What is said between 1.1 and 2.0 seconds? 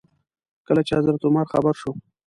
عمر خبر شو.